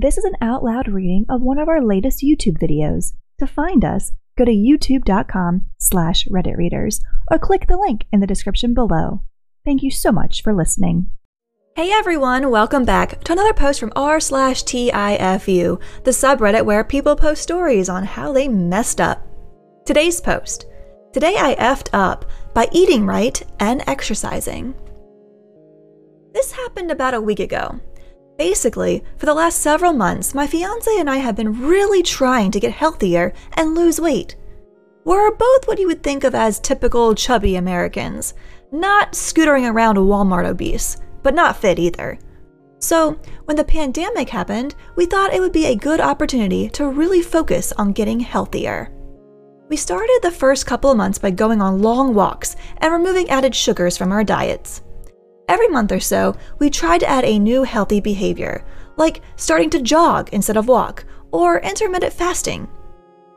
This 0.00 0.16
is 0.16 0.22
an 0.22 0.36
out 0.40 0.62
loud 0.62 0.86
reading 0.86 1.26
of 1.28 1.42
one 1.42 1.58
of 1.58 1.68
our 1.68 1.82
latest 1.82 2.22
YouTube 2.22 2.56
videos. 2.58 3.14
To 3.40 3.48
find 3.48 3.84
us, 3.84 4.12
go 4.36 4.44
to 4.44 4.52
youtube.com 4.52 5.66
slash 5.76 6.24
redditreaders 6.26 7.02
or 7.32 7.38
click 7.40 7.66
the 7.66 7.76
link 7.76 8.04
in 8.12 8.20
the 8.20 8.26
description 8.28 8.74
below. 8.74 9.22
Thank 9.64 9.82
you 9.82 9.90
so 9.90 10.12
much 10.12 10.40
for 10.44 10.54
listening. 10.54 11.10
Hey 11.74 11.90
everyone, 11.90 12.48
welcome 12.48 12.84
back 12.84 13.24
to 13.24 13.32
another 13.32 13.52
post 13.52 13.80
from 13.80 13.92
r 13.96 14.20
slash 14.20 14.62
TIFU, 14.62 15.82
the 16.04 16.12
subreddit 16.12 16.64
where 16.64 16.84
people 16.84 17.16
post 17.16 17.42
stories 17.42 17.88
on 17.88 18.04
how 18.04 18.30
they 18.30 18.46
messed 18.46 19.00
up. 19.00 19.26
Today's 19.84 20.20
post. 20.20 20.66
Today 21.12 21.34
I 21.36 21.56
effed 21.56 21.88
up 21.92 22.24
by 22.54 22.68
eating 22.70 23.04
right 23.04 23.42
and 23.58 23.82
exercising. 23.88 24.76
This 26.32 26.52
happened 26.52 26.92
about 26.92 27.14
a 27.14 27.20
week 27.20 27.40
ago. 27.40 27.80
Basically, 28.38 29.02
for 29.16 29.26
the 29.26 29.34
last 29.34 29.58
several 29.58 29.92
months, 29.92 30.32
my 30.32 30.46
fiance 30.46 30.88
and 30.96 31.10
I 31.10 31.16
have 31.16 31.34
been 31.34 31.60
really 31.60 32.04
trying 32.04 32.52
to 32.52 32.60
get 32.60 32.72
healthier 32.72 33.32
and 33.54 33.74
lose 33.74 34.00
weight. 34.00 34.36
We're 35.04 35.32
both 35.32 35.66
what 35.66 35.80
you 35.80 35.88
would 35.88 36.04
think 36.04 36.22
of 36.22 36.36
as 36.36 36.60
typical 36.60 37.16
chubby 37.16 37.56
Americans, 37.56 38.34
not 38.70 39.12
scootering 39.12 39.68
around 39.68 39.96
a 39.96 40.00
Walmart 40.00 40.46
obese, 40.46 40.98
but 41.24 41.34
not 41.34 41.56
fit 41.56 41.80
either. 41.80 42.16
So, 42.78 43.18
when 43.46 43.56
the 43.56 43.64
pandemic 43.64 44.28
happened, 44.28 44.76
we 44.94 45.06
thought 45.06 45.34
it 45.34 45.40
would 45.40 45.52
be 45.52 45.66
a 45.66 45.74
good 45.74 46.00
opportunity 46.00 46.68
to 46.70 46.86
really 46.86 47.22
focus 47.22 47.72
on 47.72 47.92
getting 47.92 48.20
healthier. 48.20 48.92
We 49.68 49.76
started 49.76 50.20
the 50.22 50.30
first 50.30 50.64
couple 50.64 50.92
of 50.92 50.96
months 50.96 51.18
by 51.18 51.32
going 51.32 51.60
on 51.60 51.82
long 51.82 52.14
walks 52.14 52.54
and 52.76 52.92
removing 52.92 53.28
added 53.30 53.52
sugars 53.56 53.98
from 53.98 54.12
our 54.12 54.22
diets. 54.22 54.82
Every 55.48 55.68
month 55.68 55.92
or 55.92 56.00
so, 56.00 56.36
we 56.58 56.68
try 56.68 56.98
to 56.98 57.08
add 57.08 57.24
a 57.24 57.38
new 57.38 57.62
healthy 57.62 58.00
behavior, 58.00 58.64
like 58.96 59.22
starting 59.36 59.70
to 59.70 59.80
jog 59.80 60.28
instead 60.32 60.58
of 60.58 60.68
walk, 60.68 61.04
or 61.32 61.60
intermittent 61.60 62.12
fasting. 62.12 62.68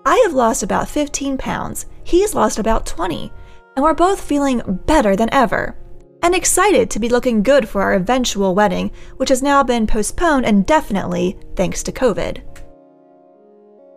I 0.05 0.17
have 0.25 0.33
lost 0.33 0.61
about 0.61 0.89
15 0.89 1.37
pounds, 1.37 1.85
he's 2.03 2.35
lost 2.35 2.59
about 2.59 2.85
20, 2.85 3.31
and 3.75 3.83
we're 3.83 3.93
both 3.93 4.21
feeling 4.21 4.61
better 4.85 5.15
than 5.15 5.33
ever. 5.33 5.77
And 6.23 6.35
excited 6.35 6.89
to 6.91 6.99
be 6.99 7.09
looking 7.09 7.43
good 7.43 7.67
for 7.67 7.81
our 7.81 7.93
eventual 7.93 8.53
wedding, 8.53 8.91
which 9.17 9.29
has 9.29 9.41
now 9.41 9.63
been 9.63 9.87
postponed 9.87 10.45
indefinitely 10.45 11.37
thanks 11.55 11.81
to 11.83 11.91
COVID. 11.91 12.43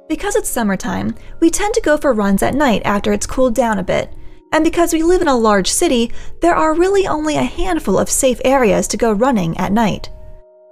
Because 0.09 0.37
it's 0.37 0.49
summertime, 0.49 1.15
we 1.41 1.51
tend 1.51 1.75
to 1.75 1.81
go 1.81 1.97
for 1.97 2.13
runs 2.13 2.43
at 2.43 2.55
night 2.55 2.83
after 2.85 3.13
it's 3.13 3.27
cooled 3.27 3.55
down 3.55 3.79
a 3.79 3.83
bit, 3.83 4.13
and 4.55 4.63
because 4.63 4.93
we 4.93 5.03
live 5.03 5.21
in 5.21 5.27
a 5.27 5.37
large 5.37 5.69
city, 5.69 6.13
there 6.41 6.55
are 6.55 6.75
really 6.75 7.09
only 7.09 7.37
a 7.37 7.43
handful 7.43 7.99
of 7.99 8.09
safe 8.09 8.41
areas 8.45 8.87
to 8.87 8.97
go 8.97 9.11
running 9.11 9.57
at 9.59 9.73
night. 9.73 10.09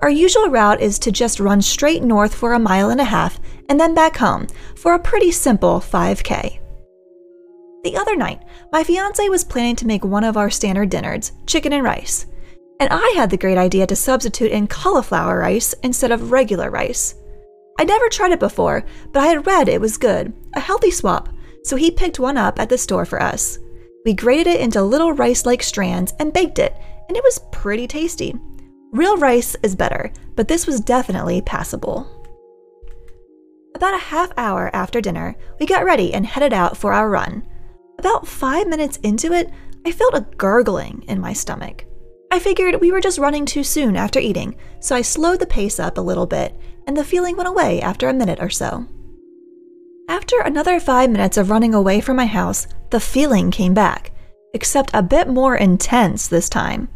Our 0.03 0.09
usual 0.09 0.49
route 0.51 0.81
is 0.81 1.01
to 1.01 1.11
just 1.11 1.41
run 1.41 1.61
straight 1.61 2.01
north 2.01 2.33
for 2.33 2.53
a 2.53 2.61
mile 2.61 2.91
and 2.91 3.01
a 3.01 3.05
half 3.05 3.41
and 3.69 3.81
then 3.81 3.93
back 3.93 4.17
home 4.17 4.47
for 4.77 4.95
a 4.95 5.01
pretty 5.01 5.33
simple 5.33 5.81
5K. 5.81 6.61
The 7.83 7.97
other 7.97 8.15
night, 8.15 8.45
my 8.71 8.85
fiance 8.85 9.29
was 9.29 9.43
planning 9.43 9.75
to 9.75 9.87
make 9.89 10.05
one 10.05 10.23
of 10.23 10.37
our 10.37 10.49
standard 10.49 10.89
dinners, 10.89 11.33
chicken 11.49 11.73
and 11.73 11.83
rice, 11.83 12.27
and 12.79 12.89
I 12.93 13.15
had 13.17 13.31
the 13.31 13.37
great 13.37 13.59
idea 13.59 13.89
to 13.89 13.97
substitute 13.97 14.53
in 14.53 14.69
cauliflower 14.69 15.41
rice 15.41 15.75
instead 15.83 16.13
of 16.13 16.31
regular 16.31 16.71
rice. 16.71 17.17
I'd 17.81 17.89
never 17.89 18.09
tried 18.09 18.31
it 18.31 18.39
before, 18.39 18.85
but 19.11 19.25
I 19.25 19.27
had 19.27 19.45
read 19.45 19.69
it 19.69 19.81
was 19.81 19.99
good, 19.99 20.33
a 20.55 20.61
healthy 20.61 20.93
swap, 20.93 21.31
so 21.65 21.75
he 21.75 21.91
picked 21.91 22.21
one 22.21 22.37
up 22.37 22.61
at 22.61 22.69
the 22.69 22.79
store 22.79 23.05
for 23.05 23.21
us. 23.21 23.59
We 24.05 24.15
grated 24.15 24.55
it 24.55 24.61
into 24.61 24.83
little 24.83 25.13
rice 25.13 25.47
like 25.47 25.63
strands 25.63 26.13
and 26.19 26.33
baked 26.33 26.59
it, 26.59 26.77
and 27.09 27.17
it 27.17 27.23
was 27.23 27.41
pretty 27.53 27.87
tasty. 27.87 28.35
Real 28.91 29.17
rice 29.17 29.57
is 29.63 29.77
better, 29.77 30.13
but 30.35 30.49
this 30.49 30.67
was 30.67 30.81
definitely 30.81 31.41
passable. 31.43 32.09
About 33.75 33.95
a 33.95 33.99
half 33.99 34.33
hour 34.37 34.71
after 34.75 35.01
dinner, 35.01 35.37
we 35.59 35.67
got 35.67 35.85
ready 35.85 36.13
and 36.13 36.27
headed 36.27 36.53
out 36.53 36.77
for 36.77 36.93
our 36.93 37.09
run. 37.09 37.47
About 37.99 38.27
five 38.27 38.67
minutes 38.67 38.99
into 38.99 39.33
it, 39.33 39.51
I 39.87 39.93
felt 39.93 40.15
a 40.15 40.27
gurgling 40.37 41.05
in 41.09 41.21
my 41.21 41.33
stomach. 41.33 41.87
I 42.31 42.39
figured 42.39 42.81
we 42.81 42.93
were 42.93 43.01
just 43.01 43.19
running 43.19 43.47
too 43.47 43.63
soon 43.63 43.97
after 43.97 44.19
eating, 44.19 44.57
so 44.81 44.97
I 44.97 45.03
slowed 45.03 45.39
the 45.39 45.47
pace 45.47 45.79
up 45.79 45.97
a 45.97 46.03
little 46.03 46.27
bit, 46.27 46.59
and 46.87 46.97
the 46.97 47.05
feeling 47.05 47.37
went 47.37 47.49
away 47.49 47.81
after 47.81 48.09
a 48.09 48.15
minute 48.15 48.41
or 48.41 48.51
so. 48.51 48.87
After 50.33 50.49
another 50.49 50.81
five 50.81 51.11
minutes 51.11 51.37
of 51.37 51.51
running 51.51 51.75
away 51.75 52.01
from 52.01 52.17
my 52.17 52.25
house, 52.25 52.67
the 52.89 53.01
feeling 53.01 53.51
came 53.51 53.75
back, 53.75 54.13
except 54.55 54.91
a 54.95 55.03
bit 55.03 55.29
more 55.29 55.57
intense 55.57 56.27
this 56.27 56.49
time. 56.49 56.89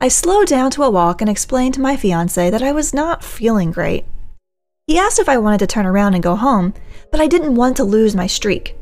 I 0.00 0.08
slowed 0.08 0.48
down 0.48 0.72
to 0.72 0.82
a 0.82 0.90
walk 0.90 1.20
and 1.20 1.30
explained 1.30 1.74
to 1.74 1.80
my 1.80 1.96
fiance 1.96 2.50
that 2.50 2.64
I 2.64 2.72
was 2.72 2.92
not 2.92 3.22
feeling 3.22 3.70
great. 3.70 4.06
He 4.88 4.98
asked 4.98 5.20
if 5.20 5.28
I 5.28 5.38
wanted 5.38 5.58
to 5.58 5.68
turn 5.68 5.86
around 5.86 6.14
and 6.14 6.22
go 6.22 6.34
home, 6.34 6.74
but 7.12 7.20
I 7.20 7.28
didn't 7.28 7.54
want 7.54 7.76
to 7.76 7.84
lose 7.84 8.16
my 8.16 8.26
streak. 8.26 8.74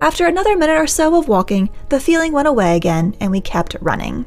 After 0.00 0.26
another 0.26 0.56
minute 0.56 0.80
or 0.80 0.86
so 0.86 1.14
of 1.18 1.28
walking, 1.28 1.68
the 1.90 2.00
feeling 2.00 2.32
went 2.32 2.48
away 2.48 2.74
again 2.74 3.14
and 3.20 3.30
we 3.30 3.42
kept 3.42 3.76
running. 3.82 4.24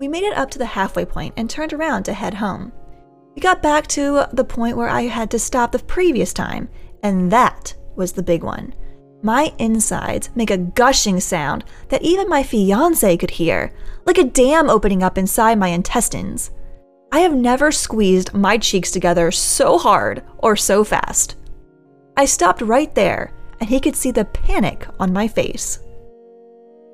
We 0.00 0.06
made 0.06 0.24
it 0.24 0.36
up 0.36 0.50
to 0.50 0.58
the 0.58 0.66
halfway 0.66 1.06
point 1.06 1.32
and 1.38 1.48
turned 1.48 1.72
around 1.72 2.02
to 2.02 2.12
head 2.12 2.34
home. 2.34 2.72
We 3.34 3.40
got 3.40 3.62
back 3.62 3.86
to 3.88 4.26
the 4.32 4.44
point 4.44 4.76
where 4.76 4.88
I 4.88 5.02
had 5.02 5.30
to 5.30 5.38
stop 5.38 5.72
the 5.72 5.78
previous 5.78 6.32
time 6.32 6.68
and 7.02 7.30
that 7.32 7.74
was 7.96 8.12
the 8.12 8.22
big 8.22 8.42
one. 8.42 8.74
My 9.22 9.52
insides 9.58 10.30
make 10.34 10.50
a 10.50 10.56
gushing 10.56 11.20
sound 11.20 11.64
that 11.88 12.02
even 12.02 12.28
my 12.28 12.42
fiance 12.42 13.16
could 13.16 13.30
hear, 13.30 13.72
like 14.04 14.18
a 14.18 14.24
dam 14.24 14.68
opening 14.68 15.02
up 15.02 15.16
inside 15.16 15.58
my 15.58 15.68
intestines. 15.68 16.50
I 17.12 17.20
have 17.20 17.34
never 17.34 17.70
squeezed 17.70 18.34
my 18.34 18.58
cheeks 18.58 18.90
together 18.90 19.30
so 19.30 19.78
hard 19.78 20.24
or 20.38 20.56
so 20.56 20.82
fast. 20.82 21.36
I 22.16 22.24
stopped 22.24 22.62
right 22.62 22.92
there, 22.94 23.32
and 23.60 23.68
he 23.68 23.80
could 23.80 23.94
see 23.94 24.10
the 24.10 24.24
panic 24.24 24.86
on 24.98 25.12
my 25.12 25.28
face. 25.28 25.78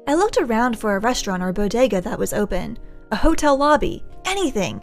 I 0.06 0.14
looked 0.14 0.38
around 0.38 0.78
for 0.78 0.96
a 0.96 1.00
restaurant 1.00 1.42
or 1.42 1.52
bodega 1.52 2.00
that 2.02 2.18
was 2.18 2.32
open, 2.32 2.78
a 3.10 3.16
hotel 3.16 3.56
lobby, 3.56 4.04
anything. 4.24 4.82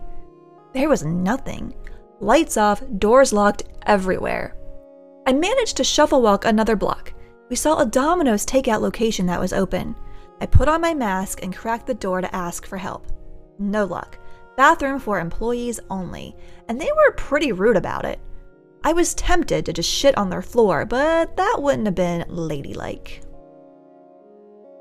There 0.76 0.90
was 0.90 1.06
nothing. 1.06 1.74
Lights 2.20 2.58
off, 2.58 2.84
doors 2.98 3.32
locked 3.32 3.64
everywhere. 3.86 4.58
I 5.26 5.32
managed 5.32 5.78
to 5.78 5.86
shuffle 5.86 6.22
walk 6.22 6.44
another 6.44 6.76
block. 6.76 7.14
We 7.50 7.56
saw 7.56 7.80
a 7.80 7.86
Domino's 7.86 8.46
takeout 8.46 8.82
location 8.82 9.26
that 9.28 9.40
was 9.40 9.54
open. 9.54 9.96
I 10.42 10.46
put 10.46 10.68
on 10.68 10.82
my 10.82 10.94
mask 10.94 11.42
and 11.42 11.56
cracked 11.56 11.88
the 11.88 11.94
door 11.94 12.20
to 12.20 12.36
ask 12.36 12.66
for 12.66 12.76
help. 12.76 13.08
No 13.58 13.86
luck. 13.86 14.20
Bathroom 14.58 15.00
for 15.00 15.18
employees 15.18 15.80
only, 15.90 16.36
and 16.68 16.80
they 16.80 16.92
were 16.94 17.14
pretty 17.14 17.54
rude 17.54 17.78
about 17.78 18.04
it. 18.04 18.20
I 18.84 18.92
was 18.92 19.14
tempted 19.14 19.66
to 19.66 19.72
just 19.72 19.90
shit 19.90 20.18
on 20.18 20.30
their 20.30 20.42
floor, 20.42 20.86
but 20.86 21.38
that 21.38 21.56
wouldn't 21.62 21.88
have 21.88 21.96
been 21.96 22.26
ladylike. 22.28 23.24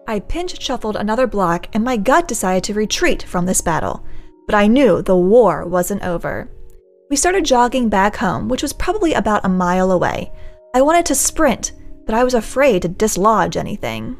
I 0.08 0.18
pinch 0.18 0.60
shuffled 0.60 0.96
another 0.96 1.28
block, 1.28 1.68
and 1.72 1.84
my 1.84 1.96
gut 1.96 2.26
decided 2.26 2.64
to 2.64 2.74
retreat 2.74 3.22
from 3.22 3.46
this 3.46 3.60
battle. 3.60 4.04
But 4.46 4.54
I 4.54 4.66
knew 4.66 5.02
the 5.02 5.16
war 5.16 5.66
wasn't 5.66 6.02
over. 6.02 6.50
We 7.10 7.16
started 7.16 7.44
jogging 7.44 7.88
back 7.88 8.16
home, 8.16 8.48
which 8.48 8.62
was 8.62 8.72
probably 8.72 9.14
about 9.14 9.44
a 9.44 9.48
mile 9.48 9.90
away. 9.90 10.32
I 10.74 10.82
wanted 10.82 11.06
to 11.06 11.14
sprint, 11.14 11.72
but 12.06 12.14
I 12.14 12.24
was 12.24 12.34
afraid 12.34 12.82
to 12.82 12.88
dislodge 12.88 13.56
anything. 13.56 14.16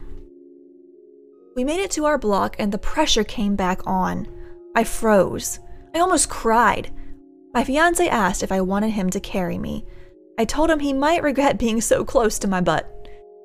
We 1.56 1.64
made 1.64 1.80
it 1.80 1.90
to 1.92 2.04
our 2.04 2.18
block 2.18 2.56
and 2.58 2.72
the 2.72 2.78
pressure 2.78 3.24
came 3.24 3.56
back 3.56 3.86
on. 3.86 4.26
I 4.74 4.84
froze. 4.84 5.60
I 5.94 6.00
almost 6.00 6.28
cried. 6.28 6.92
My 7.52 7.62
fiance 7.62 8.08
asked 8.08 8.42
if 8.42 8.50
I 8.50 8.60
wanted 8.60 8.90
him 8.90 9.10
to 9.10 9.20
carry 9.20 9.58
me. 9.58 9.86
I 10.38 10.44
told 10.44 10.70
him 10.70 10.80
he 10.80 10.92
might 10.92 11.22
regret 11.22 11.58
being 11.58 11.80
so 11.80 12.04
close 12.04 12.38
to 12.40 12.48
my 12.48 12.60
butt. 12.60 12.90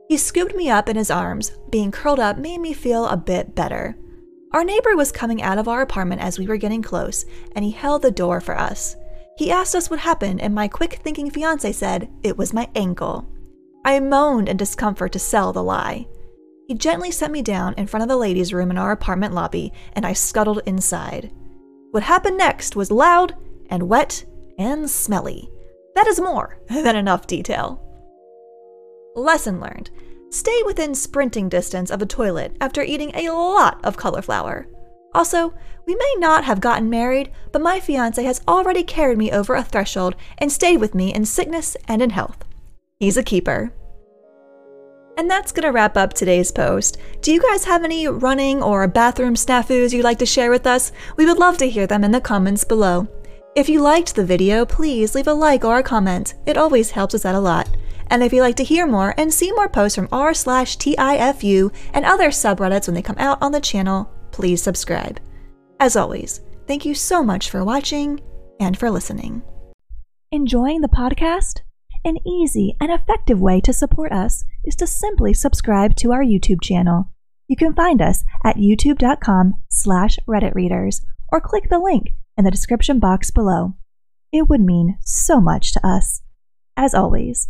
He 0.08 0.18
scooped 0.18 0.56
me 0.56 0.72
up 0.72 0.90
in 0.90 0.96
his 0.96 1.12
arms. 1.12 1.52
Being 1.70 1.92
curled 1.92 2.20
up 2.20 2.40
made 2.40 2.60
me 2.60 2.74
feel 2.74 3.06
a 3.06 3.16
bit 3.16 3.54
better. 3.54 3.96
Our 4.52 4.64
neighbor 4.64 4.96
was 4.96 5.12
coming 5.12 5.44
out 5.44 5.60
of 5.60 5.68
our 5.68 5.82
apartment 5.82 6.22
as 6.22 6.40
we 6.40 6.48
were 6.48 6.58
getting 6.58 6.82
close, 6.82 7.24
and 7.56 7.64
he 7.64 7.70
held 7.70 8.02
the 8.02 8.10
door 8.10 8.42
for 8.42 8.58
us. 8.58 8.96
He 9.38 9.52
asked 9.52 9.76
us 9.76 9.92
what 9.92 10.00
happened, 10.00 10.42
and 10.42 10.56
my 10.56 10.68
quick 10.68 10.94
thinking 11.04 11.30
fiance 11.30 11.72
said 11.72 12.10
it 12.24 12.36
was 12.36 12.52
my 12.52 12.68
ankle. 12.74 13.30
I 13.86 14.00
moaned 14.00 14.50
in 14.50 14.58
discomfort 14.58 15.12
to 15.14 15.20
sell 15.20 15.54
the 15.54 15.64
lie. 15.64 16.08
He 16.68 16.74
gently 16.74 17.12
set 17.12 17.30
me 17.30 17.44
down 17.44 17.76
in 17.76 17.86
front 17.86 18.02
of 18.02 18.10
the 18.10 18.18
ladies' 18.18 18.52
room 18.52 18.72
in 18.72 18.78
our 18.78 18.92
apartment 18.92 19.36
lobby, 19.36 19.72
and 19.94 20.06
I 20.06 20.14
scuttled 20.14 20.62
inside. 20.66 21.32
What 21.92 22.04
happened 22.04 22.38
next 22.38 22.76
was 22.76 22.90
loud 22.90 23.36
and 23.70 23.84
wet 23.88 24.26
and 24.58 24.90
smelly. 24.90 25.50
That 25.94 26.08
is 26.08 26.20
more 26.20 26.60
than 26.68 26.96
enough 26.96 27.28
detail. 27.28 27.86
Lesson 29.16 29.60
learned 29.60 29.92
stay 30.30 30.62
within 30.66 30.94
sprinting 30.96 31.50
distance 31.50 31.92
of 31.92 32.02
a 32.02 32.06
toilet 32.06 32.56
after 32.62 32.82
eating 32.82 33.12
a 33.16 33.30
lot 33.30 33.80
of 33.84 33.98
cauliflower. 33.98 34.68
Also, 35.14 35.54
we 35.88 35.96
may 35.96 36.16
not 36.18 36.44
have 36.44 36.62
gotten 36.62 36.90
married, 36.90 37.32
but 37.52 37.62
my 37.62 37.80
fiance 37.80 38.24
has 38.24 38.42
already 38.48 38.84
carried 38.84 39.18
me 39.18 39.32
over 39.32 39.56
a 39.56 39.64
threshold 39.64 40.16
and 40.38 40.52
stayed 40.52 40.78
with 40.78 40.94
me 40.94 41.14
in 41.14 41.26
sickness 41.26 41.76
and 41.88 42.02
in 42.02 42.12
health. 42.12 42.46
He's 43.00 43.18
a 43.18 43.24
keeper. 43.24 43.72
And 45.18 45.30
that's 45.30 45.52
going 45.52 45.64
to 45.64 45.72
wrap 45.72 45.98
up 45.98 46.14
today's 46.14 46.52
post. 46.52 46.98
Do 47.22 47.34
you 47.34 47.42
guys 47.42 47.66
have 47.66 47.84
any 47.84 48.08
running 48.08 48.64
or 48.64 48.88
bathroom 48.88 49.36
snafus 49.36 49.92
you'd 49.92 50.04
like 50.04 50.20
to 50.20 50.26
share 50.26 50.52
with 50.52 50.68
us? 50.68 50.92
We 51.18 51.26
would 51.26 51.40
love 51.40 51.58
to 51.58 51.70
hear 51.70 51.88
them 51.88 52.04
in 52.04 52.12
the 52.12 52.22
comments 52.22 52.64
below. 52.64 53.08
If 53.56 53.68
you 53.68 53.82
liked 53.82 54.16
the 54.16 54.24
video, 54.24 54.66
please 54.66 55.16
leave 55.16 55.28
a 55.28 55.34
like 55.34 55.66
or 55.66 55.80
a 55.80 55.84
comment. 55.84 56.36
It 56.46 56.58
always 56.58 56.92
helps 56.92 57.16
us 57.16 57.26
out 57.26 57.36
a 57.36 57.40
lot. 57.40 57.68
And 58.10 58.24
if 58.24 58.34
you'd 58.34 58.42
like 58.42 58.56
to 58.58 58.64
hear 58.64 58.88
more 58.88 59.14
and 59.18 59.34
see 59.34 59.52
more 59.52 59.70
posts 59.70 59.96
from 59.96 60.08
r 60.12 60.34
slash 60.34 60.78
TIFU 60.78 61.72
and 61.94 62.06
other 62.06 62.30
subreddits 62.30 62.88
when 62.88 62.96
they 62.96 63.02
come 63.02 63.18
out 63.20 63.42
on 63.42 63.52
the 63.52 63.62
channel, 63.62 64.12
please 64.32 64.62
subscribe. 64.62 65.20
As 65.80 65.96
always, 65.96 66.42
thank 66.68 66.86
you 66.86 66.94
so 66.94 67.24
much 67.24 67.50
for 67.50 67.64
watching 67.64 68.20
and 68.60 68.78
for 68.78 68.90
listening. 68.90 69.42
Enjoying 70.32 70.82
the 70.82 70.88
podcast? 70.88 71.62
An 72.06 72.18
easy 72.26 72.76
and 72.80 72.92
effective 72.92 73.40
way 73.40 73.60
to 73.62 73.74
support 73.74 74.12
us 74.12 74.44
is 74.64 74.76
to 74.78 74.88
simply 74.88 75.34
subscribe 75.34 75.96
to 75.98 76.12
our 76.12 76.24
YouTube 76.24 76.62
channel. 76.62 77.10
You 77.48 77.56
can 77.56 77.74
find 77.74 78.02
us 78.02 78.24
at 78.46 78.58
youtube.com 78.58 79.56
slash 79.70 80.20
redditreaders 80.28 81.02
or 81.32 81.42
click 81.42 81.70
the 81.70 81.80
link 81.80 82.14
in 82.38 82.46
the 82.46 82.52
description 82.52 83.00
box 83.00 83.32
below. 83.32 83.76
It 84.32 84.48
would 84.48 84.62
mean 84.62 84.98
so 85.02 85.42
much 85.42 85.74
to 85.74 85.86
us. 85.86 86.22
As 86.78 86.94
always, 86.94 87.50